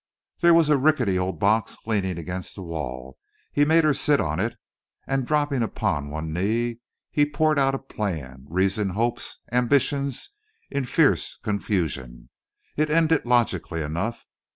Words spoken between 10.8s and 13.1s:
fierce confusion. It